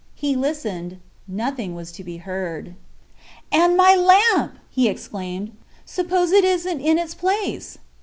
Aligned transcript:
He 0.15 0.35
listened—nothing 0.35 1.75
was 1.75 1.91
to 1.91 2.03
be 2.03 2.17
heard. 2.17 2.73
"And 3.51 3.77
my 3.77 3.93
lamp!" 3.93 4.57
he 4.71 4.87
exclaimed; 4.89 5.51
"suppose 5.85 6.31
it 6.31 6.43
isn't 6.43 6.81
in 6.81 6.97
its 6.97 7.13
place!" 7.13 7.77